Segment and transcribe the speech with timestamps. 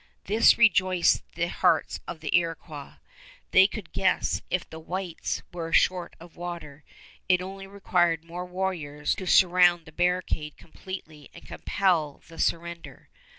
[0.23, 2.93] This rejoiced the hearts of the Iroquois.
[3.51, 6.83] They could guess if the whites were short of water,
[7.29, 13.09] it only required more warriors to surround the barricade completely and compel surrender.